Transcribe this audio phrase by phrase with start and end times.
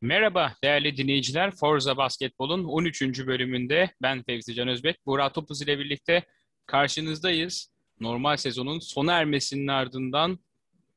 [0.00, 1.50] Merhaba değerli dinleyiciler.
[1.50, 3.02] Forza Basketbol'un 13.
[3.02, 6.24] bölümünde ben Fevzi Can Özbek, Burak Topuz ile birlikte
[6.66, 7.72] karşınızdayız.
[8.00, 10.38] Normal sezonun sona ermesinin ardından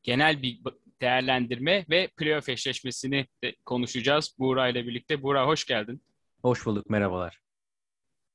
[0.03, 0.59] genel bir
[1.01, 5.23] değerlendirme ve playoff eşleşmesini de konuşacağız Buğra ile birlikte.
[5.23, 6.03] Buğra hoş geldin.
[6.41, 7.39] Hoş bulduk, merhabalar.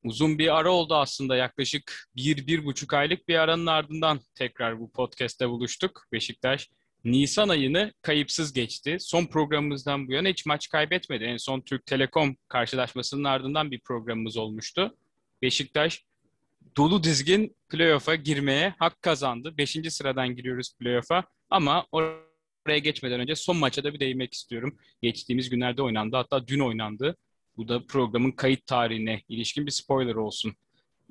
[0.04, 4.92] Uzun bir ara oldu aslında yaklaşık bir, bir buçuk aylık bir aranın ardından tekrar bu
[4.92, 6.06] podcast'te buluştuk.
[6.12, 6.70] Beşiktaş
[7.06, 8.96] Nisan ayını kayıpsız geçti.
[9.00, 11.24] Son programımızdan bu yana hiç maç kaybetmedi.
[11.24, 14.96] En son Türk Telekom karşılaşmasının ardından bir programımız olmuştu.
[15.42, 16.04] Beşiktaş
[16.76, 19.58] dolu dizgin playoff'a girmeye hak kazandı.
[19.58, 24.78] Beşinci sıradan giriyoruz playoff'a ama oraya geçmeden önce son maça da bir değinmek istiyorum.
[25.02, 27.16] Geçtiğimiz günlerde oynandı hatta dün oynandı.
[27.56, 30.54] Bu da programın kayıt tarihine ilişkin bir spoiler olsun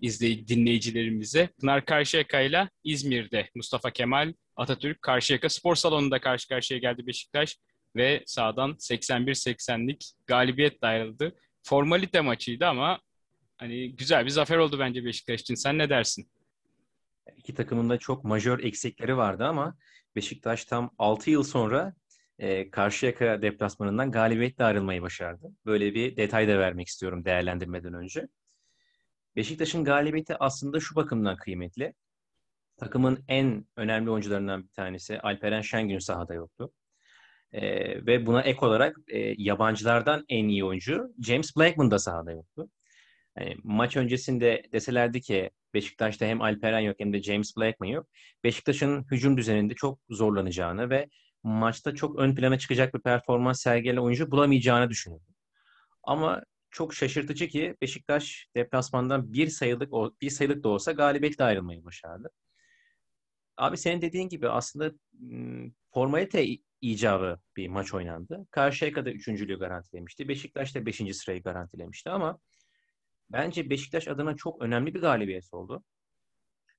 [0.01, 1.49] izleyici dinleyicilerimize.
[1.61, 7.57] Pınar Karşıyaka ile İzmir'de Mustafa Kemal Atatürk Karşıyaka Spor Salonu'nda karşı karşıya geldi Beşiktaş
[7.95, 11.35] ve sağdan 81-80'lik galibiyetle ayrıldı.
[11.63, 12.99] Formalite maçıydı ama
[13.57, 15.55] hani güzel bir zafer oldu bence Beşiktaş için.
[15.55, 16.29] Sen ne dersin?
[17.37, 19.77] İki takımın da çok majör eksikleri vardı ama
[20.15, 21.93] Beşiktaş tam 6 yıl sonra
[22.39, 25.51] e, Karşıyaka deplasmanından galibiyetle ayrılmayı başardı.
[25.65, 28.27] Böyle bir detay da vermek istiyorum değerlendirmeden önce.
[29.35, 31.93] Beşiktaş'ın galibiyeti aslında şu bakımdan kıymetli.
[32.77, 36.71] Takımın en önemli oyuncularından bir tanesi Alperen Şengün sahada yoktu.
[37.51, 42.69] Ee, ve buna ek olarak e, yabancılardan en iyi oyuncu James Blackman da sahada yoktu.
[43.37, 48.07] Yani maç öncesinde deselerdi ki Beşiktaş'ta hem Alperen yok hem de James Blackman yok.
[48.43, 51.09] Beşiktaş'ın hücum düzeninde çok zorlanacağını ve
[51.43, 55.27] maçta çok ön plana çıkacak bir performans sergileyen oyuncu bulamayacağını düşünüyorum.
[56.03, 62.29] Ama çok şaşırtıcı ki Beşiktaş deplasmandan bir sayılık bir sayılık da olsa galibiyetle ayrılmayı başardı.
[63.57, 64.91] Abi senin dediğin gibi aslında
[65.93, 66.47] formalite
[66.81, 68.47] icabı bir maç oynandı.
[68.51, 70.27] Karşıyaka da üçüncülüğü garantilemişti.
[70.27, 72.39] Beşiktaş da beşinci sırayı garantilemişti ama
[73.29, 75.83] bence Beşiktaş adına çok önemli bir galibiyet oldu.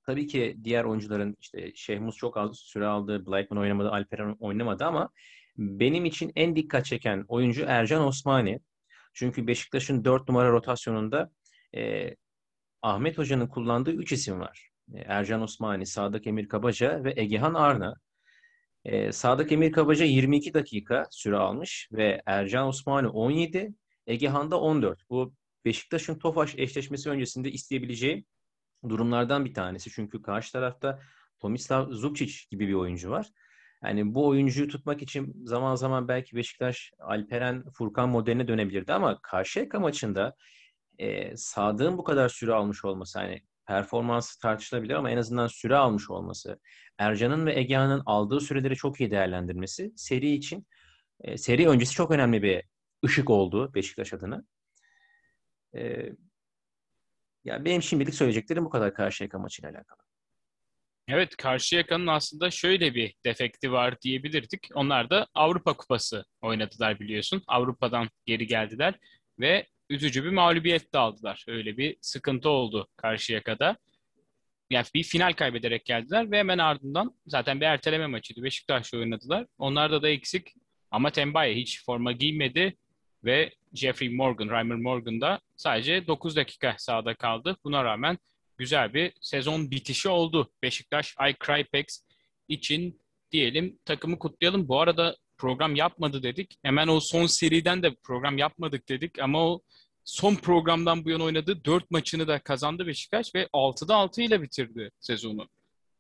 [0.03, 5.11] Tabii ki diğer oyuncuların işte Şehmus çok az süre aldı, Blackman oynamadı, Alperen oynamadı ama
[5.57, 8.61] benim için en dikkat çeken oyuncu Ercan Osmani.
[9.15, 11.31] Çünkü Beşiktaş'ın dört numara rotasyonunda
[11.77, 12.15] e,
[12.83, 14.71] Ahmet Hoca'nın kullandığı üç isim var.
[14.95, 17.95] E, Ercan Osmani, Sadık Emir Kabaca ve Egehan Arna.
[18.85, 23.75] E, Sadık Emir Kabaca 22 dakika süre almış ve Ercan Osmani 17,
[24.07, 25.11] Egehan da 14.
[25.11, 28.25] Bu Beşiktaş'ın Tofaş eşleşmesi öncesinde isteyebileceği
[28.89, 29.91] durumlardan bir tanesi.
[29.91, 31.01] Çünkü karşı tarafta
[31.39, 33.27] Tomislav Zubcic gibi bir oyuncu var.
[33.85, 39.81] Yani bu oyuncuyu tutmak için zaman zaman belki Beşiktaş Alperen Furkan modeline dönebilirdi ama Karşıyaka
[39.81, 40.35] maçında
[40.99, 46.11] e, Sadık'ın bu kadar süre almış olması hani performansı tartışılabilir ama en azından süre almış
[46.11, 46.61] olması,
[46.99, 50.67] Ercan'ın ve Egehan'ın aldığı süreleri çok iyi değerlendirmesi seri için
[51.21, 52.65] e, seri öncesi çok önemli bir
[53.05, 54.45] ışık oldu Beşiktaş adına.
[55.77, 56.13] E,
[57.45, 60.07] yani benim şimdilik söyleyeceklerim bu kadar Karşıyaka maçıyla alakalı.
[61.09, 64.69] Evet, Karşıyaka'nın aslında şöyle bir defekti var diyebilirdik.
[64.75, 67.43] Onlar da Avrupa Kupası oynadılar biliyorsun.
[67.47, 68.95] Avrupa'dan geri geldiler
[69.39, 71.45] ve üzücü bir mağlubiyet de aldılar.
[71.49, 73.77] Öyle bir sıkıntı oldu Karşıyaka'da.
[74.71, 78.43] Yani bir final kaybederek geldiler ve hemen ardından zaten bir erteleme maçıydı.
[78.43, 79.47] Beşiktaş'la oynadılar.
[79.59, 80.55] Onlarda da eksik
[80.91, 82.77] ama Tembaye hiç forma giymedi
[83.25, 87.57] ve Jeffrey Morgan, Reimer Morgan da sadece 9 dakika sahada kaldı.
[87.65, 88.19] Buna rağmen
[88.57, 90.51] güzel bir sezon bitişi oldu.
[90.63, 92.03] Beşiktaş I Crypex
[92.49, 94.69] için diyelim takımı kutlayalım.
[94.69, 96.59] Bu arada program yapmadı dedik.
[96.63, 99.61] Hemen o son seriden de program yapmadık dedik ama o
[100.05, 104.91] son programdan bu yana oynadığı 4 maçını da kazandı Beşiktaş ve 6'da 6 ile bitirdi
[105.01, 105.49] sezonu.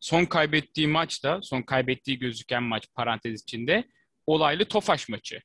[0.00, 3.84] Son kaybettiği maç da, son kaybettiği gözüken maç parantez içinde
[4.26, 5.40] olaylı Tofaş maçı.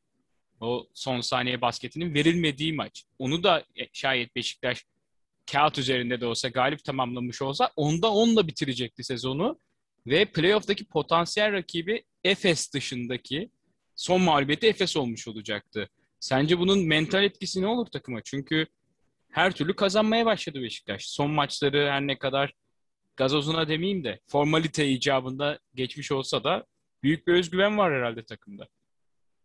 [0.59, 3.03] O son saniye basketinin verilmediği maç.
[3.19, 4.85] Onu da e, şayet Beşiktaş
[5.51, 9.59] kağıt üzerinde de olsa galip tamamlamış olsa onda onla bitirecekti sezonu.
[10.07, 13.50] Ve playoff'taki potansiyel rakibi Efes dışındaki
[14.01, 15.89] son mağlubiyeti Efes olmuş olacaktı.
[16.19, 18.21] Sence bunun mental etkisi ne olur takıma?
[18.24, 18.65] Çünkü
[19.31, 21.06] her türlü kazanmaya başladı Beşiktaş.
[21.06, 22.53] Son maçları her ne kadar
[23.15, 26.65] gazozuna demeyeyim de formalite icabında geçmiş olsa da
[27.03, 28.68] büyük bir özgüven var herhalde takımda.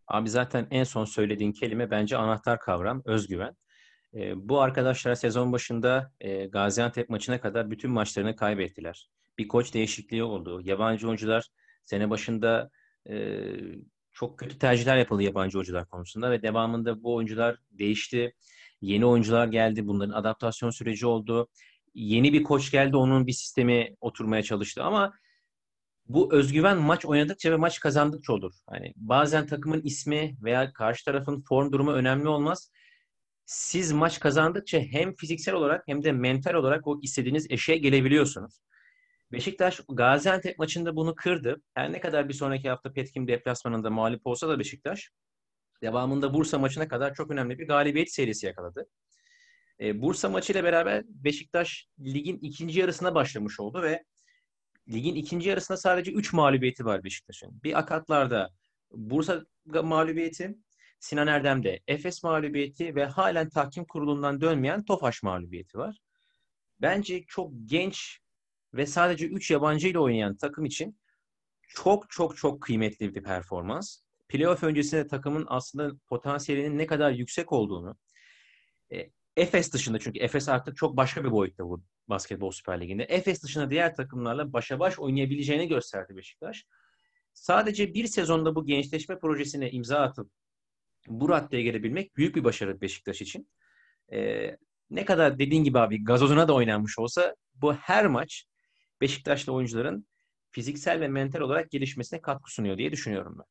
[0.09, 3.57] Abi zaten en son söylediğin kelime bence anahtar kavram özgüven.
[4.15, 9.09] E, bu arkadaşlar sezon başında e, Gaziantep maçına kadar bütün maçlarını kaybettiler.
[9.39, 10.61] Bir koç değişikliği oldu.
[10.65, 11.49] Yabancı oyuncular
[11.85, 12.71] sene başında
[13.09, 13.45] e,
[14.17, 18.35] çok kötü tercihler yapıldı yabancı oyuncular konusunda ve devamında bu oyuncular değişti.
[18.81, 19.87] Yeni oyuncular geldi.
[19.87, 21.49] Bunların adaptasyon süreci oldu.
[21.95, 22.97] Yeni bir koç geldi.
[22.97, 25.13] Onun bir sistemi oturmaya çalıştı ama
[26.09, 28.55] bu özgüven maç oynadıkça ve maç kazandıkça olur.
[28.67, 32.71] Hani bazen takımın ismi veya karşı tarafın form durumu önemli olmaz.
[33.47, 38.61] Siz maç kazandıkça hem fiziksel olarak hem de mental olarak o istediğiniz eşeğe gelebiliyorsunuz.
[39.33, 41.63] Beşiktaş Gaziantep maçında bunu kırdı.
[41.75, 45.11] Her ne kadar bir sonraki hafta Petkim deplasmanında mağlup olsa da Beşiktaş
[45.83, 48.87] devamında Bursa maçına kadar çok önemli bir galibiyet serisi yakaladı.
[49.81, 54.05] E, Bursa maçıyla beraber Beşiktaş ligin ikinci yarısına başlamış oldu ve
[54.89, 57.61] ligin ikinci yarısında sadece 3 mağlubiyeti var Beşiktaş'ın.
[57.65, 58.51] Bir akatlarda
[58.91, 60.57] Bursa mağlubiyeti,
[61.01, 65.97] Sinan Erdem'de Efes mağlubiyeti ve halen tahkim kurulundan dönmeyen Tofaş mağlubiyeti var.
[66.81, 68.21] Bence çok genç
[68.77, 70.99] ve sadece 3 yabancı ile oynayan takım için
[71.69, 73.99] çok çok çok kıymetli bir performans.
[74.29, 77.97] Playoff öncesinde takımın aslında potansiyelinin ne kadar yüksek olduğunu,
[78.93, 83.03] e, Efes dışında çünkü Efes artık çok başka bir boyutta bu Basketbol Süper Ligi'nde.
[83.03, 86.67] Efes dışında diğer takımlarla başa baş oynayabileceğini gösterdi Beşiktaş.
[87.33, 90.31] Sadece bir sezonda bu gençleşme projesine imza atıp
[91.09, 93.49] bu raddeye gelebilmek büyük bir başarı Beşiktaş için.
[94.13, 94.57] Ee,
[94.91, 98.45] ne kadar dediğin gibi abi gazozuna da oynanmış olsa bu her maç
[99.01, 100.07] Beşiktaşlı oyuncuların
[100.51, 103.47] fiziksel ve mental olarak gelişmesine katkı sunuyor diye düşünüyorum ben.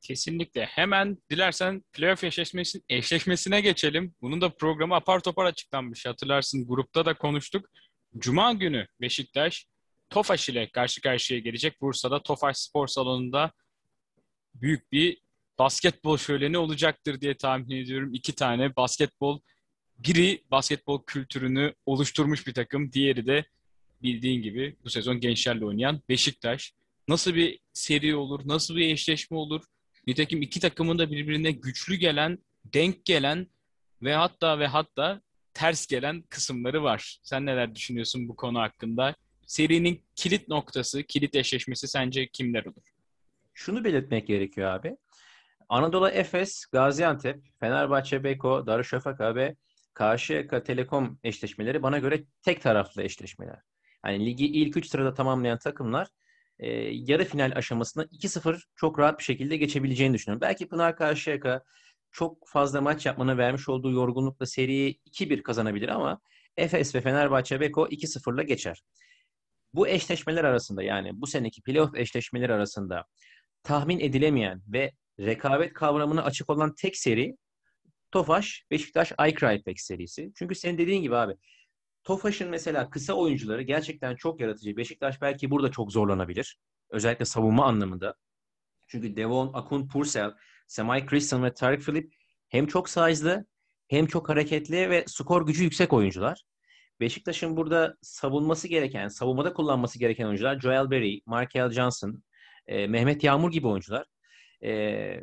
[0.00, 0.66] Kesinlikle.
[0.66, 4.14] Hemen dilersen playoff eşleşmesi, eşleşmesine geçelim.
[4.20, 6.06] Bunun da programı apar topar açıklanmış.
[6.06, 7.70] Hatırlarsın grupta da konuştuk.
[8.18, 9.66] Cuma günü Beşiktaş
[10.10, 11.80] Tofaş ile karşı karşıya gelecek.
[11.80, 13.52] Bursa'da Tofaş Spor Salonu'nda
[14.54, 15.20] büyük bir
[15.58, 18.14] basketbol şöleni olacaktır diye tahmin ediyorum.
[18.14, 19.40] İki tane basketbol,
[19.98, 23.44] biri basketbol kültürünü oluşturmuş bir takım, diğeri de
[24.02, 26.72] bildiğin gibi bu sezon gençlerle oynayan Beşiktaş.
[27.08, 29.62] Nasıl bir seri olur, nasıl bir eşleşme olur?
[30.06, 33.46] Nitekim iki takımın da birbirine güçlü gelen, denk gelen
[34.02, 35.20] ve hatta ve hatta
[35.54, 37.18] ters gelen kısımları var.
[37.22, 39.14] Sen neler düşünüyorsun bu konu hakkında?
[39.46, 42.82] Serinin kilit noktası, kilit eşleşmesi sence kimler olur?
[43.54, 44.96] Şunu belirtmek gerekiyor abi.
[45.68, 49.56] Anadolu Efes, Gaziantep, Fenerbahçe Beko, Darüşşafaka ve
[49.94, 53.58] Karşıyaka Telekom eşleşmeleri bana göre tek taraflı eşleşmeler.
[54.06, 56.08] Yani ligi ilk üç sırada tamamlayan takımlar
[56.58, 60.40] e, yarı final aşamasında 2-0 çok rahat bir şekilde geçebileceğini düşünüyorum.
[60.40, 61.62] Belki Pınar Karşıyaka
[62.12, 66.20] çok fazla maç yapmanın vermiş olduğu yorgunlukla seriyi 2-1 kazanabilir ama
[66.56, 68.82] Efes ve Fenerbahçe Beko 2-0'la geçer.
[69.74, 73.04] Bu eşleşmeler arasında yani bu seneki playoff eşleşmeleri arasında
[73.62, 77.36] tahmin edilemeyen ve rekabet kavramına açık olan tek seri
[78.10, 80.32] Tofaş Beşiktaş Aykraypek serisi.
[80.34, 81.34] Çünkü senin dediğin gibi abi
[82.04, 84.76] Tofaş'ın mesela kısa oyuncuları gerçekten çok yaratıcı.
[84.76, 86.58] Beşiktaş belki burada çok zorlanabilir.
[86.90, 88.14] Özellikle savunma anlamında.
[88.88, 90.34] Çünkü Devon, Akun, Purcell,
[90.68, 92.14] Semay Christian ve Tarık Philip
[92.48, 93.46] hem çok size'lı
[93.88, 96.42] hem çok hareketli ve skor gücü yüksek oyuncular.
[97.00, 102.22] Beşiktaş'ın burada savunması gereken, savunmada kullanması gereken oyuncular Joel Berry, Markel Johnson,
[102.66, 104.06] e, Mehmet Yağmur gibi oyuncular.
[104.64, 105.20] E,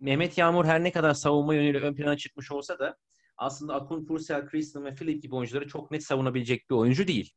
[0.00, 2.96] Mehmet Yağmur her ne kadar savunma yönüyle ön plana çıkmış olsa da
[3.38, 7.32] aslında Akun Purcell, Christian ve Philip gibi oyuncuları çok net savunabilecek bir oyuncu değil.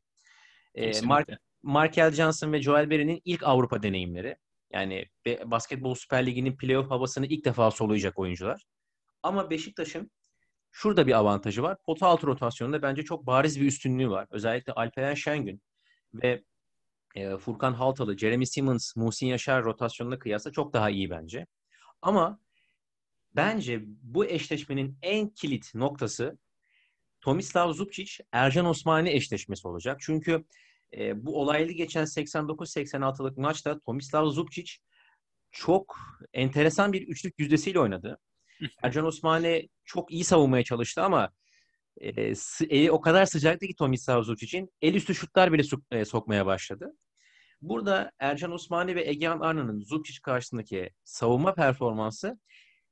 [0.75, 1.29] E, Mark,
[1.63, 4.37] Markel Johnson ve Joel Berry'nin ilk Avrupa deneyimleri.
[4.73, 5.05] Yani
[5.45, 8.63] Basketbol Süper Ligi'nin playoff havasını ilk defa soluyacak oyuncular.
[9.23, 10.11] Ama Beşiktaş'ın
[10.71, 11.77] şurada bir avantajı var.
[11.85, 14.27] Pota altı rotasyonunda bence çok bariz bir üstünlüğü var.
[14.29, 15.61] Özellikle Alperen Şengün
[16.13, 16.43] ve
[17.15, 21.47] e, Furkan Haltalı, Jeremy Simmons, Muhsin Yaşar rotasyonuna kıyasla çok daha iyi bence.
[22.01, 22.39] Ama
[23.35, 26.37] bence bu eşleşmenin en kilit noktası
[27.21, 29.97] Tomislav Zubcic, Ercan Osmani eşleşmesi olacak.
[30.01, 30.45] Çünkü
[30.97, 34.73] e, bu olaylı geçen 89-86'lık maçta Tomislav Zubcic
[35.51, 35.97] çok
[36.33, 38.17] enteresan bir üçlük yüzdesiyle oynadı.
[38.83, 41.29] Ercan Osmani çok iyi savunmaya çalıştı ama
[42.01, 42.33] e,
[42.69, 46.93] eli o kadar sıcaktı ki Tomislav Zubcic'in el üstü şutlar bile so- e, sokmaya başladı.
[47.61, 52.39] Burada Ercan Osmani ve Egehan Arna'nın Zubcic karşısındaki savunma performansı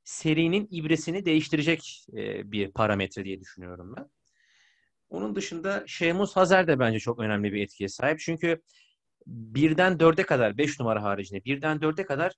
[0.03, 4.10] serinin ibresini değiştirecek e, bir parametre diye düşünüyorum ben.
[5.10, 8.20] Onun dışında Şemus Hazer de bence çok önemli bir etkiye sahip.
[8.20, 8.62] Çünkü
[9.27, 12.34] birden dörde kadar, beş numara haricinde birden dörde kadar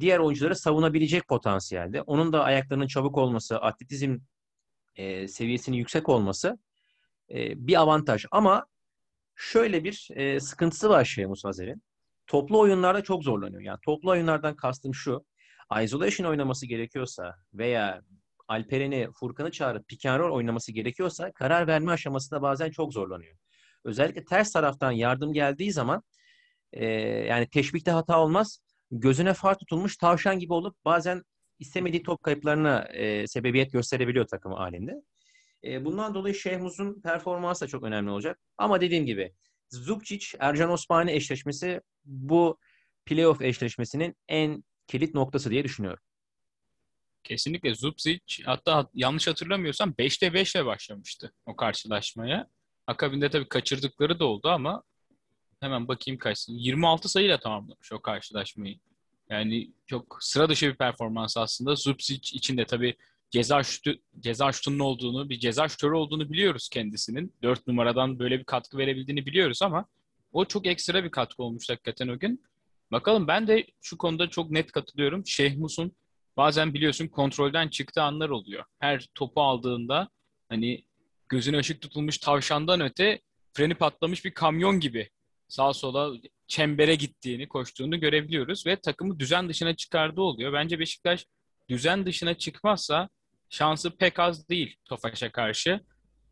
[0.00, 2.02] diğer oyuncuları savunabilecek potansiyelde.
[2.02, 4.18] Onun da ayaklarının çabuk olması, atletizm
[4.96, 6.58] e, seviyesinin yüksek olması
[7.30, 8.24] e, bir avantaj.
[8.30, 8.66] Ama
[9.36, 11.82] şöyle bir e, sıkıntısı var Şemus Hazer'in.
[12.26, 13.62] Toplu oyunlarda çok zorlanıyor.
[13.62, 15.24] Yani toplu oyunlardan kastım şu.
[15.82, 18.02] Isolation oynaması gerekiyorsa veya
[18.48, 23.36] Alperen'i, Furkan'ı çağırıp pick and roll oynaması gerekiyorsa karar verme aşamasında bazen çok zorlanıyor.
[23.84, 26.02] Özellikle ters taraftan yardım geldiği zaman
[26.72, 28.60] e, yani teşbihte hata olmaz.
[28.90, 31.22] Gözüne far tutulmuş tavşan gibi olup bazen
[31.58, 34.94] istemediği top kayıplarına e, sebebiyet gösterebiliyor takımı halinde.
[35.64, 38.38] E, bundan dolayı Şehmuz'un performansı da çok önemli olacak.
[38.58, 39.32] Ama dediğim gibi
[39.70, 42.58] Zubcic, Ercan Osmani eşleşmesi bu
[43.04, 46.02] playoff eşleşmesinin en kilit noktası diye düşünüyorum.
[47.24, 52.48] Kesinlikle Zubcic hatta yanlış hatırlamıyorsam 5'te 5 ile başlamıştı o karşılaşmaya.
[52.86, 54.82] Akabinde tabii kaçırdıkları da oldu ama
[55.60, 56.44] hemen bakayım kaç.
[56.48, 58.78] 26 sayıyla tamamlamış o karşılaşmayı.
[59.30, 61.76] Yani çok sıra dışı bir performans aslında.
[61.76, 62.96] Zubcic için de tabii
[63.30, 67.34] ceza şutu, ceza şutunun olduğunu, bir ceza şutörü olduğunu biliyoruz kendisinin.
[67.42, 69.86] 4 numaradan böyle bir katkı verebildiğini biliyoruz ama
[70.32, 72.44] o çok ekstra bir katkı olmuş hakikaten o gün.
[72.92, 75.26] Bakalım ben de şu konuda çok net katılıyorum.
[75.26, 75.92] Şehmus'un
[76.36, 78.64] bazen biliyorsun kontrolden çıktığı anlar oluyor.
[78.78, 80.08] Her topu aldığında
[80.48, 80.84] hani
[81.28, 83.20] gözüne ışık tutulmuş tavşandan öte
[83.52, 85.10] freni patlamış bir kamyon gibi
[85.48, 86.16] sağa sola
[86.46, 90.52] çembere gittiğini, koştuğunu görebiliyoruz ve takımı düzen dışına çıkardığı oluyor.
[90.52, 91.26] Bence Beşiktaş
[91.68, 93.08] düzen dışına çıkmazsa
[93.50, 95.80] şansı pek az değil Tofaş'a karşı.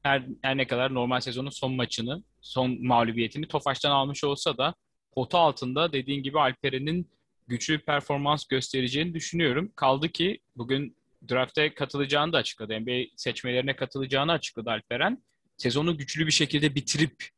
[0.03, 4.75] Her, her ne kadar normal sezonun son maçını, son mağlubiyetini Tofaş'tan almış olsa da
[5.17, 7.09] pota altında dediğin gibi Alperen'in
[7.49, 9.73] güçlü performans göstereceğini düşünüyorum.
[9.77, 10.97] Kaldı ki bugün
[11.31, 12.81] draft'e katılacağını da açıkladı.
[12.81, 15.23] NBA seçmelerine katılacağını açıkladı Alperen.
[15.57, 17.29] Sezonu güçlü bir şekilde bitirip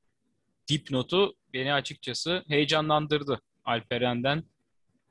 [0.68, 3.40] dipnotu beni açıkçası heyecanlandırdı.
[3.64, 4.44] Alperen'den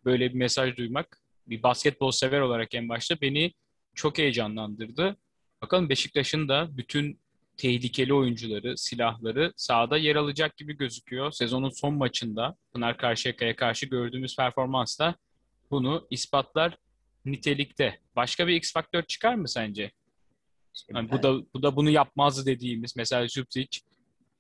[0.06, 1.22] böyle bir mesaj duymak.
[1.48, 3.54] Bir basketbol sever olarak en başta beni
[3.96, 5.18] çok heyecanlandırdı.
[5.62, 7.20] Bakalım Beşiktaş'ın da bütün
[7.58, 11.32] tehlikeli oyuncuları, silahları sahada yer alacak gibi gözüküyor.
[11.32, 15.16] Sezonun son maçında Pınar Karşıyaka'ya karşı gördüğümüz performansla
[15.72, 16.78] bunu ispatlar
[17.26, 18.00] nitelikte.
[18.16, 19.92] Başka bir X faktör çıkar mı sence?
[20.94, 23.80] Yani bu da bu da bunu yapmazdı dediğimiz mesela Zubcic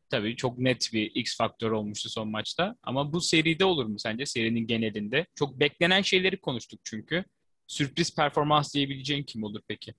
[0.09, 2.75] tabii çok net bir X faktör olmuştu son maçta.
[2.83, 4.25] Ama bu seride olur mu sence?
[4.25, 5.25] Serinin genelinde.
[5.35, 7.23] Çok beklenen şeyleri konuştuk çünkü.
[7.67, 9.93] Sürpriz performans diyebileceğin kim olur peki?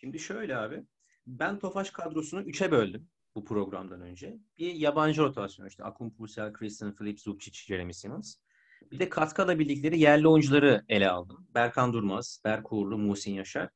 [0.00, 0.82] Şimdi şöyle abi.
[1.26, 4.38] Ben Tofaş kadrosunu üçe böldüm bu programdan önce.
[4.58, 8.36] Bir yabancı rotasyon işte Akun Pursel, Christian Phillips, Zubcic, Jeremy Simmons.
[8.90, 11.46] Bir de katkı alabildikleri yerli oyuncuları ele aldım.
[11.54, 13.68] Berkan Durmaz, Berk Uğurlu, Muhsin Yaşar.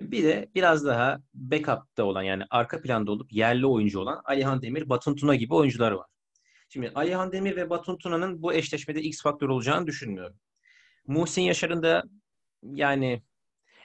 [0.00, 4.88] Bir de biraz daha backup'ta olan yani arka planda olup yerli oyuncu olan Alihan Demir,
[4.88, 6.06] Batun Tuna gibi oyuncular var.
[6.68, 10.36] Şimdi Alihan Demir ve Batun Tuna'nın bu eşleşmede X faktör olacağını düşünmüyorum.
[11.06, 12.04] Muhsin Yaşar'ın da
[12.62, 13.22] yani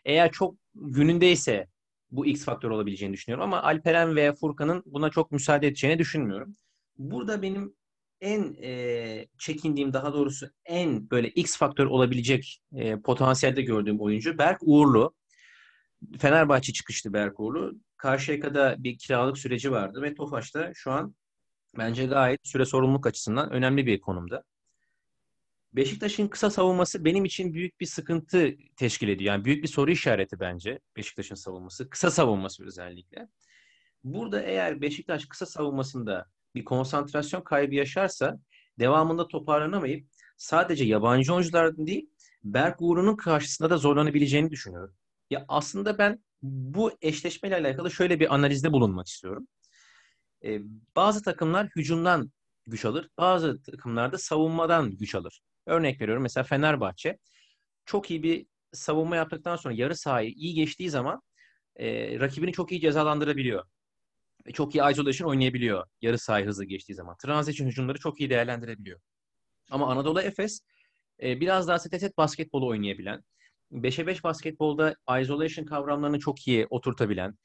[0.06, 1.68] eğer çok günündeyse
[2.12, 6.56] bu X faktör olabileceğini düşünüyorum ama Alperen ve Furkan'ın buna çok müsaade edeceğini düşünmüyorum.
[6.98, 7.76] Burada benim
[8.22, 14.58] en e, çekindiğim daha doğrusu en böyle X faktör olabilecek e, potansiyelde gördüğüm oyuncu Berk
[14.62, 15.16] Uğurlu.
[16.20, 17.74] Fenerbahçe çıkıştı Berk Uğurlu.
[17.98, 21.16] Karşıyaka'da bir kiralık süreci vardı ve Tofaş'ta şu an
[21.78, 24.44] bence gayet süre sorumluluk açısından önemli bir konumda.
[25.74, 29.34] Beşiktaş'ın kısa savunması benim için büyük bir sıkıntı teşkil ediyor.
[29.34, 31.90] Yani büyük bir soru işareti bence Beşiktaş'ın savunması.
[31.90, 33.28] Kısa savunması özellikle.
[34.04, 36.26] Burada eğer Beşiktaş kısa savunmasında
[36.56, 38.40] bir konsantrasyon kaybı yaşarsa
[38.80, 42.10] devamında toparlanamayıp sadece yabancı oyunculardan değil
[42.44, 44.96] Berk Uğur'un karşısında da zorlanabileceğini düşünüyorum.
[45.30, 49.48] Ya aslında ben bu eşleşmeyle alakalı şöyle bir analizde bulunmak istiyorum.
[50.44, 50.62] Ee,
[50.96, 52.32] bazı takımlar hücumdan
[52.68, 55.42] güç alır, bazı takımlar da savunmadan güç alır.
[55.66, 57.18] Örnek veriyorum mesela Fenerbahçe
[57.86, 61.22] çok iyi bir savunma yaptıktan sonra yarı sahayı iyi geçtiği zaman
[61.76, 63.66] e, rakibini çok iyi cezalandırabiliyor.
[64.46, 67.16] E, çok iyi isolation oynayabiliyor yarı sahayı hızlı geçtiği zaman.
[67.18, 69.00] Transition hücumları çok iyi değerlendirebiliyor.
[69.72, 70.62] Ama Anadolu Efes
[71.24, 73.24] e, biraz daha set set basketbolu oynayabilen,
[73.72, 77.38] 5'e 5 basketbolda isolation kavramlarını çok iyi oturtabilen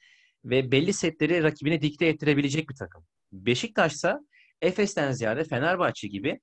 [0.45, 3.05] ve belli setleri rakibine dikte ettirebilecek bir takım.
[3.31, 4.15] Beşiktaş ise
[4.61, 6.39] Efes'ten ziyade Fenerbahçe gibi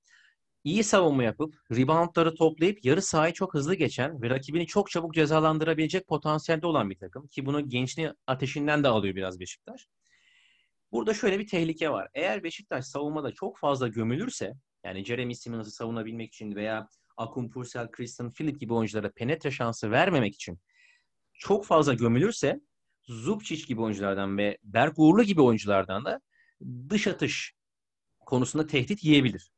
[0.65, 6.07] iyi savunma yapıp, reboundları toplayıp yarı sahayı çok hızlı geçen ve rakibini çok çabuk cezalandırabilecek
[6.07, 7.27] potansiyelde olan bir takım.
[7.27, 9.87] Ki bunu gençliği ateşinden de alıyor biraz Beşiktaş.
[10.93, 12.09] Burada şöyle bir tehlike var.
[12.15, 14.53] Eğer Beşiktaş savunmada çok fazla gömülürse,
[14.85, 20.35] yani Jeremy Simmons'ı savunabilmek için veya Akun Pursel, Christian Philip gibi oyunculara penetre şansı vermemek
[20.35, 20.59] için
[21.33, 22.61] çok fazla gömülürse
[23.03, 26.21] Zubcic gibi oyunculardan ve Berk Uğurlu gibi oyunculardan da
[26.89, 27.55] dış atış
[28.21, 29.54] konusunda tehdit yiyebilir.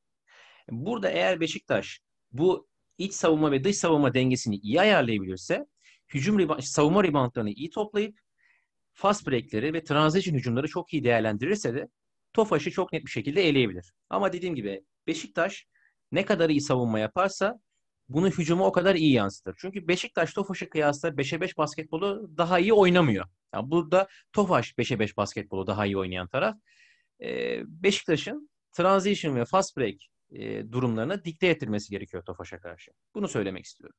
[0.70, 2.00] Burada eğer Beşiktaş
[2.32, 2.68] bu
[2.98, 5.66] iç savunma ve dış savunma dengesini iyi ayarlayabilirse
[6.14, 8.18] hücum riba- savunma reboundlarını iyi toplayıp
[8.92, 11.88] fast breakleri ve transition hücumları çok iyi değerlendirirse de
[12.32, 13.92] Tofaş'ı çok net bir şekilde eleyebilir.
[14.10, 15.66] Ama dediğim gibi Beşiktaş
[16.12, 17.60] ne kadar iyi savunma yaparsa
[18.08, 19.56] bunu hücuma o kadar iyi yansıtır.
[19.58, 23.26] Çünkü Beşiktaş Tofaş'ı kıyasla 5'e 5 basketbolu daha iyi oynamıyor.
[23.54, 26.56] Yani burada Tofaş 5'e 5 basketbolu daha iyi oynayan taraf.
[27.64, 29.96] Beşiktaş'ın transition ve fast break
[30.32, 32.92] e, durumlarına dikte ettirmesi gerekiyor Tofaş'a karşı.
[33.14, 33.96] Bunu söylemek istiyorum.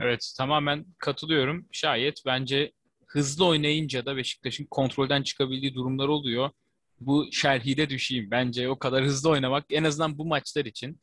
[0.00, 1.66] Evet tamamen katılıyorum.
[1.72, 2.72] Şayet bence
[3.06, 6.50] hızlı oynayınca da Beşiktaş'ın kontrolden çıkabildiği durumlar oluyor.
[7.00, 8.30] bu şerhide düşeyim.
[8.30, 11.00] Bence o kadar hızlı oynamak en azından bu maçlar için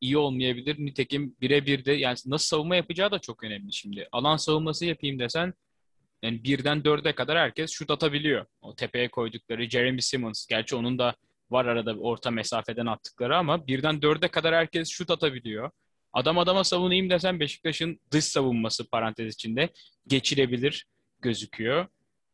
[0.00, 0.76] iyi olmayabilir.
[0.78, 4.08] Nitekim birebir de yani nasıl savunma yapacağı da çok önemli şimdi.
[4.12, 5.54] Alan savunması yapayım desen
[6.22, 8.46] yani birden dörde kadar herkes şut atabiliyor.
[8.62, 10.46] O tepeye koydukları Jeremy Simmons.
[10.46, 11.14] Gerçi onun da
[11.52, 15.70] var arada orta mesafeden attıkları ama birden dörde kadar herkes şut atabiliyor.
[16.12, 19.68] Adam adama savunayım desen Beşiktaş'ın dış savunması parantez içinde
[20.06, 20.86] geçilebilir
[21.20, 21.86] gözüküyor.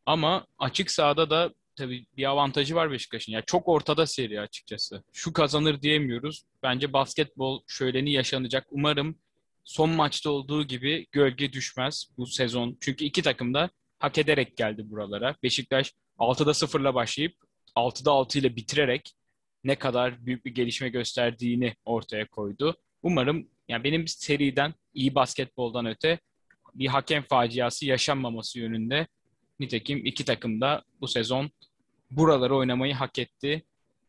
[0.06, 3.32] Ama açık sahada da tabii bir avantajı var Beşiktaş'ın.
[3.32, 5.02] Yani çok ortada seri açıkçası.
[5.12, 6.42] Şu kazanır diyemiyoruz.
[6.62, 8.66] Bence basketbol şöleni yaşanacak.
[8.70, 9.18] Umarım
[9.64, 12.76] son maçta olduğu gibi gölge düşmez bu sezon.
[12.80, 15.36] Çünkü iki takım da hak ederek geldi buralara.
[15.42, 17.34] Beşiktaş 6'da 0'la başlayıp
[17.78, 19.12] 6'da 6 ile bitirerek
[19.64, 22.76] ne kadar büyük bir gelişme gösterdiğini ortaya koydu.
[23.02, 26.18] Umarım yani benim seriden iyi basketboldan öte
[26.74, 29.06] bir hakem faciası yaşanmaması yönünde.
[29.60, 31.50] Nitekim iki takım da bu sezon
[32.10, 33.62] buraları oynamayı hak etti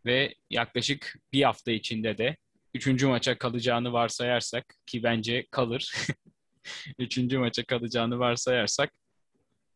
[0.06, 2.38] ve yaklaşık bir hafta içinde de
[2.74, 5.94] üçüncü maça kalacağını varsayarsak ki bence kalır.
[7.00, 8.94] üçüncü maça kalacağını varsayarsak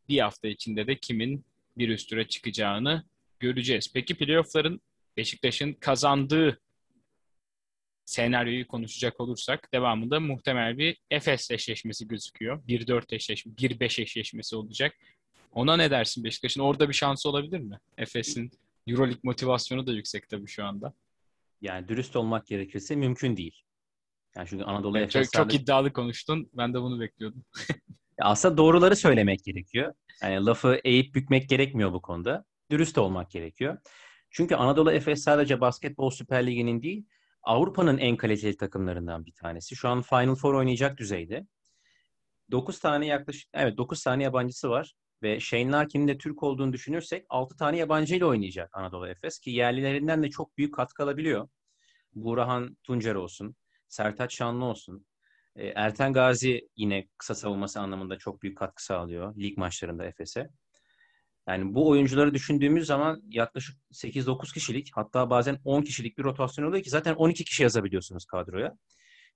[0.10, 1.46] bir hafta içinde de kimin
[1.78, 3.04] bir üst çıkacağını
[3.44, 3.92] göreceğiz.
[3.94, 4.82] Peki playoff'ların
[5.18, 6.60] Beşiktaş'ın kazandığı
[8.06, 12.64] senaryoyu konuşacak olursak devamında muhtemel bir Efes eşleşmesi gözüküyor.
[12.68, 14.96] 1-4 eşleşme, 1-5 eşleşmesi olacak.
[15.52, 16.62] Ona ne dersin Beşiktaş'ın?
[16.62, 17.80] Orada bir şansı olabilir mi?
[17.98, 18.52] Efes'in
[18.88, 20.94] Euroleague motivasyonu da yüksek tabii şu anda.
[21.62, 23.62] Yani dürüst olmak gerekirse mümkün değil.
[24.36, 26.50] Yani çünkü Anadolu yani Efes çok, çok iddialı konuştun.
[26.54, 27.44] Ben de bunu bekliyordum.
[28.22, 29.94] Aslında doğruları söylemek gerekiyor.
[30.22, 32.46] Yani lafı eğip bükmek gerekmiyor bu konuda.
[32.72, 33.78] Dürüst olmak gerekiyor.
[34.30, 37.06] Çünkü Anadolu Efes sadece basketbol Süper Ligi'nin değil,
[37.44, 39.76] Avrupa'nın en kaliteli takımlarından bir tanesi.
[39.76, 41.48] Şu an Final Four oynayacak düzeyde.
[42.52, 44.94] 9 tane yaklaşık, evet 9 tane yabancısı var.
[45.24, 49.52] Ve Shane Larkin'in de Türk olduğunu düşünürsek 6 tane yabancı ile oynayacak Anadolu Efes ki
[49.52, 51.50] yerlilerinden de çok büyük katkı alabiliyor.
[52.16, 53.56] Burhan Tuncer olsun,
[53.88, 55.06] Sertaç Şanlı olsun.
[55.56, 60.50] E, Erten Gazi yine kısa savunması anlamında çok büyük katkı sağlıyor lig maçlarında Efes'e.
[61.48, 66.84] Yani bu oyuncuları düşündüğümüz zaman yaklaşık 8-9 kişilik hatta bazen 10 kişilik bir rotasyon oluyor
[66.84, 68.74] ki zaten 12 kişi yazabiliyorsunuz kadroya.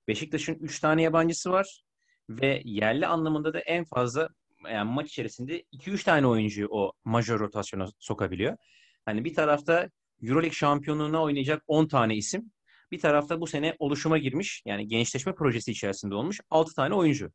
[0.07, 1.83] Beşiktaş'ın 3 tane yabancısı var
[2.29, 4.29] ve yerli anlamında da en fazla
[4.71, 8.57] yani maç içerisinde 2-3 tane oyuncuyu o majör rotasyona sokabiliyor.
[9.05, 9.89] Hani bir tarafta
[10.23, 12.51] EuroLeague şampiyonluğuna oynayacak 10 tane isim.
[12.91, 17.31] Bir tarafta bu sene oluşuma girmiş yani gençleşme projesi içerisinde olmuş 6 tane oyuncu.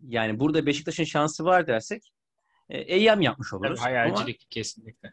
[0.00, 2.13] Yani burada Beşiktaş'ın şansı var dersek
[2.68, 3.80] e, eyyam yapmış oluruz.
[3.80, 5.12] Tabii hayalcilik ama, kesinlikle.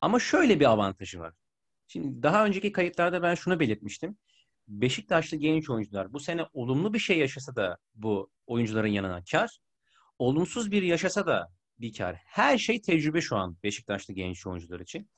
[0.00, 1.34] Ama şöyle bir avantajı var.
[1.88, 4.18] Şimdi daha önceki kayıtlarda ben şunu belirtmiştim.
[4.68, 9.58] Beşiktaşlı genç oyuncular bu sene olumlu bir şey yaşasa da bu oyuncuların yanına kar
[10.18, 11.48] olumsuz bir yaşasa da
[11.80, 12.16] bir kar.
[12.24, 15.10] Her şey tecrübe şu an Beşiktaşlı genç oyuncular için.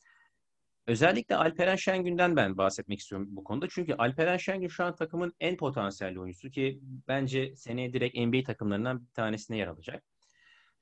[0.87, 3.69] Özellikle Alperen Şengün'den ben bahsetmek istiyorum bu konuda.
[3.71, 9.01] Çünkü Alperen Şengün şu an takımın en potansiyelli oyuncusu ki bence seneye direkt NBA takımlarından
[9.01, 10.05] bir tanesine yer alacak.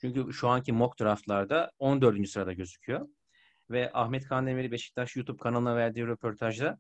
[0.01, 2.29] Çünkü şu anki mock draftlarda 14.
[2.29, 3.09] sırada gözüküyor.
[3.71, 6.79] Ve Ahmet Kandemir Beşiktaş YouTube kanalına verdiği röportajda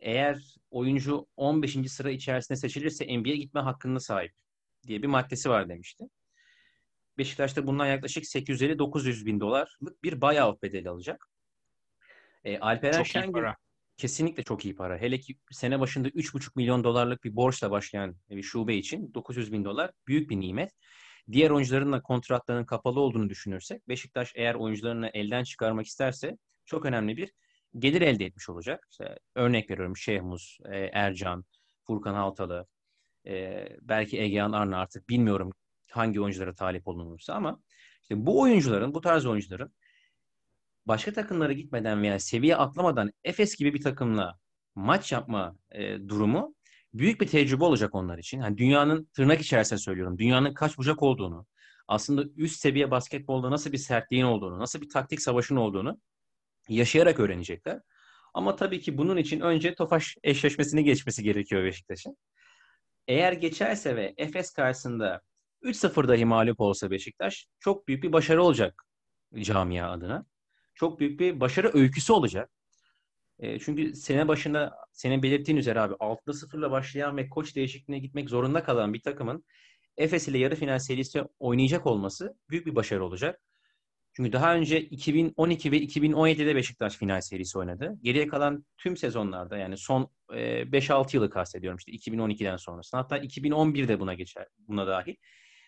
[0.00, 1.92] eğer oyuncu 15.
[1.92, 4.32] sıra içerisinde seçilirse NBA'ye gitme hakkına sahip
[4.86, 6.04] diye bir maddesi var demişti.
[7.18, 11.28] Beşiktaş'ta bundan yaklaşık 850-900 bin dolarlık bir buyout bedeli alacak.
[12.44, 13.44] E, Alperen çok Şengül
[13.96, 14.98] kesinlikle çok iyi para.
[14.98, 19.64] Hele ki sene başında 3,5 milyon dolarlık bir borçla başlayan bir şube için 900 bin
[19.64, 20.72] dolar büyük bir nimet.
[21.32, 27.16] Diğer oyuncuların da kontratlarının kapalı olduğunu düşünürsek Beşiktaş eğer oyuncularını elden çıkarmak isterse çok önemli
[27.16, 27.32] bir
[27.78, 28.86] gelir elde etmiş olacak.
[28.90, 31.44] İşte örnek veriyorum Şehmuz, e, Ercan,
[31.82, 32.66] Furkan Haltalı,
[33.26, 35.52] e, belki Egehan Arna artık bilmiyorum
[35.90, 37.62] hangi oyunculara talip olunursa ama
[38.02, 39.74] işte bu oyuncuların, bu tarz oyuncuların
[40.86, 44.38] başka takımlara gitmeden veya seviye atlamadan Efes gibi bir takımla
[44.74, 46.54] maç yapma e, durumu
[46.94, 48.40] büyük bir tecrübe olacak onlar için.
[48.40, 50.18] Yani dünyanın tırnak içerisinde söylüyorum.
[50.18, 51.46] Dünyanın kaç bucak olduğunu,
[51.88, 56.00] aslında üst seviye basketbolda nasıl bir sertliğin olduğunu, nasıl bir taktik savaşın olduğunu
[56.68, 57.80] yaşayarak öğrenecekler.
[58.34, 62.16] Ama tabii ki bunun için önce Tofaş eşleşmesini geçmesi gerekiyor Beşiktaş'ın.
[63.08, 65.20] Eğer geçerse ve Efes karşısında
[65.62, 68.84] 3-0 dahi mağlup olsa Beşiktaş çok büyük bir başarı olacak
[69.40, 70.26] camia adına.
[70.74, 72.50] Çok büyük bir başarı öyküsü olacak.
[73.38, 78.30] E, çünkü sene başında senin belirttiğin üzere abi 6'da 0'la başlayan ve koç değişikliğine gitmek
[78.30, 79.44] zorunda kalan bir takımın
[79.96, 83.40] Efes ile yarı final serisi oynayacak olması büyük bir başarı olacak.
[84.12, 87.98] Çünkü daha önce 2012 ve 2017'de Beşiktaş final serisi oynadı.
[88.02, 93.00] Geriye kalan tüm sezonlarda yani son 5-6 yılı kastediyorum işte 2012'den sonrasında.
[93.00, 95.14] Hatta 2011'de buna geçer, buna dahil.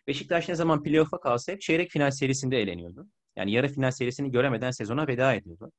[0.07, 3.07] Beşiktaş ne zaman playoff'a kalsa hep çeyrek final serisinde eğleniyordu.
[3.37, 5.72] Yani yarı final serisini göremeden sezona veda ediyordu.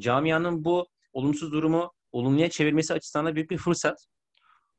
[0.00, 4.06] camianın bu olumsuz durumu olumluya çevirmesi açısından da büyük bir fırsat.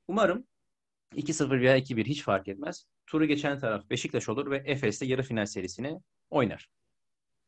[0.07, 0.47] Umarım
[1.15, 2.85] 2-0 veya 2-1 hiç fark etmez.
[3.07, 6.69] Turu geçen taraf Beşiktaş olur ve Efes'te yarı final serisini oynar.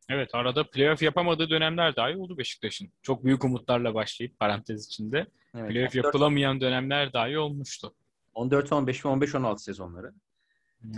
[0.09, 2.89] Evet arada playoff yapamadığı dönemler dahi oldu Beşiktaş'ın.
[3.01, 7.93] Çok büyük umutlarla başlayıp parantez içinde evet, playoff 14, yapılamayan dönemler dahi olmuştu.
[8.33, 10.13] 14, 15 ve 15, 16 sezonları.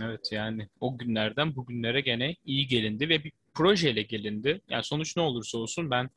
[0.02, 4.60] Evet yani o günlerden bugünlere gene iyi gelindi ve bir projeyle gelindi.
[4.68, 6.10] Yani sonuç ne olursa olsun ben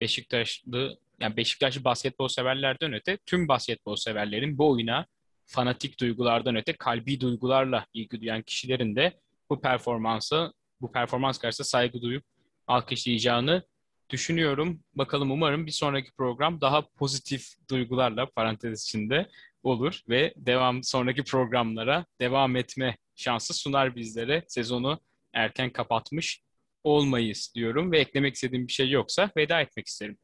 [0.00, 5.06] Beşiktaşlı yani Beşiktaşlı basketbol severlerden öte tüm basketbol severlerin bu oyuna
[5.46, 12.02] fanatik duygulardan öte kalbi duygularla ilgi duyan kişilerin de bu performansı bu performans karşısında saygı
[12.02, 12.24] duyup
[12.66, 13.62] alkışlayacağını
[14.10, 14.80] düşünüyorum.
[14.94, 19.30] Bakalım umarım bir sonraki program daha pozitif duygularla parantez içinde
[19.62, 24.44] olur ve devam sonraki programlara devam etme şansı sunar bizlere.
[24.48, 25.00] Sezonu
[25.32, 26.40] erken kapatmış
[26.84, 30.18] olmayız diyorum ve eklemek istediğim bir şey yoksa veda etmek isterim.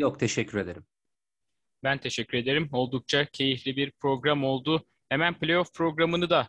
[0.00, 0.84] Yok teşekkür ederim.
[1.84, 2.68] Ben teşekkür ederim.
[2.72, 4.84] Oldukça keyifli bir program oldu.
[5.08, 6.48] Hemen playoff programını da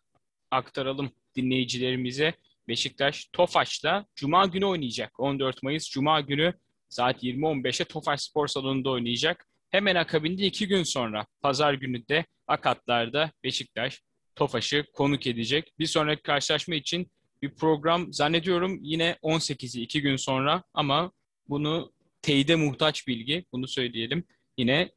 [0.52, 2.34] aktaralım dinleyicilerimize.
[2.68, 5.20] Beşiktaş Tofaş'ta Cuma günü oynayacak.
[5.20, 6.54] 14 Mayıs Cuma günü
[6.90, 9.48] saat 20.15'e Tofaş Spor Salonu'nda oynayacak.
[9.70, 14.02] Hemen akabinde iki gün sonra Pazar günü de Akatlar'da Beşiktaş
[14.36, 15.74] Tofaş'ı konuk edecek.
[15.80, 17.12] Bir sonraki karşılaşma için
[17.42, 21.12] bir program zannediyorum yine 18'i iki gün sonra ama
[21.50, 24.24] bunu teyide muhtaç bilgi bunu söyleyelim.
[24.58, 24.92] Yine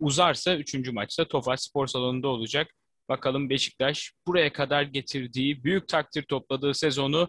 [0.00, 0.92] uzarsa 3.
[0.92, 2.74] maçta Tofaş Spor Salonu'nda olacak.
[3.08, 7.28] Bakalım Beşiktaş buraya kadar getirdiği büyük takdir topladığı sezonu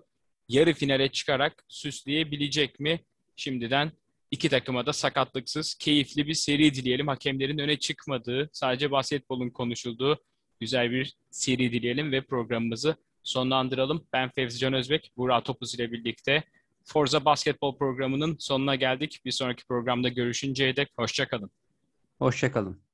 [0.50, 3.00] yarı finale çıkarak süsleyebilecek mi?
[3.36, 3.92] Şimdiden
[4.32, 7.08] iki takıma da sakatlıksız, keyifli bir seri dileyelim.
[7.08, 10.24] Hakemlerin öne çıkmadığı, sadece basketbolun konuşulduğu
[10.60, 14.08] güzel bir seri dileyelim ve programımızı sonlandıralım.
[14.14, 16.44] Ben Fevzi Can Özbek, Burak Topuz ile birlikte
[16.88, 19.22] Forza Basketbol programının sonuna geldik.
[19.26, 21.52] Bir sonraki programda görüşünceye dek hoşçakalın.
[22.20, 22.87] Hoşçakalın.